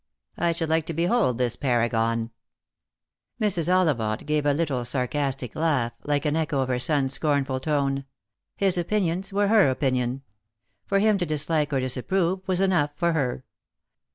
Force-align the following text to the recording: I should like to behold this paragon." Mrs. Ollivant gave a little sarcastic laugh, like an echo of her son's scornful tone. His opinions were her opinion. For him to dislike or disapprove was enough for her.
I 0.35 0.51
should 0.53 0.67
like 0.69 0.87
to 0.87 0.95
behold 0.95 1.37
this 1.37 1.55
paragon." 1.55 2.31
Mrs. 3.39 3.71
Ollivant 3.71 4.25
gave 4.25 4.47
a 4.47 4.51
little 4.55 4.83
sarcastic 4.83 5.55
laugh, 5.55 5.93
like 6.03 6.25
an 6.25 6.35
echo 6.35 6.61
of 6.61 6.69
her 6.69 6.79
son's 6.79 7.13
scornful 7.13 7.59
tone. 7.59 8.05
His 8.55 8.79
opinions 8.79 9.31
were 9.31 9.47
her 9.49 9.69
opinion. 9.69 10.23
For 10.87 10.97
him 10.97 11.19
to 11.19 11.25
dislike 11.27 11.71
or 11.71 11.79
disapprove 11.79 12.41
was 12.47 12.59
enough 12.61 12.89
for 12.95 13.13
her. 13.13 13.43